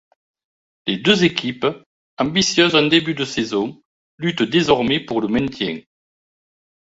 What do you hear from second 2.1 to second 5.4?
ambitieuses en début de saison, luttent désormais pour le